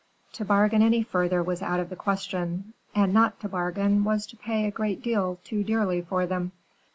[0.33, 4.35] To bargain any further was out of the question; and not to bargain was to
[4.35, 6.53] pay a great deal too dearly for them.